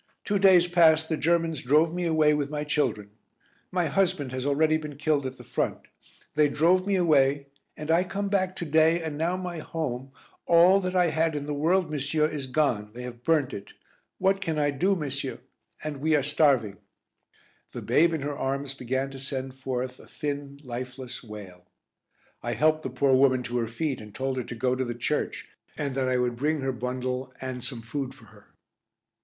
[0.25, 3.11] Two days past the Germans drove me away with my children.
[3.71, 5.77] My husband has already been killed at the front.
[6.33, 7.45] They drove me away,
[7.77, 10.11] and I come back to day and now my home,
[10.47, 12.89] all that I had in the world, monsieur, is gone.
[12.93, 13.73] They have burnt it.
[14.17, 15.37] What can I do, monsieur?
[15.83, 16.77] And we are starving."
[17.71, 21.67] The babe in her arms began to send forth a thin lifeless wail.
[22.41, 24.95] I helped the poor woman to her feet and told her to go to the
[24.95, 25.47] church,
[25.77, 28.55] and that I would bring her bundle and some food for her.